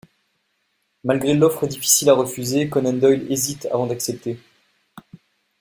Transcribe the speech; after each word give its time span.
Malgré 1.03 1.35
l'offre 1.35 1.67
difficile 1.67 2.09
à 2.09 2.15
refuser, 2.15 2.67
Conan 2.69 2.93
Doyle 2.93 3.31
hésite 3.31 3.67
avant 3.71 3.85
d'accepter. 3.85 4.39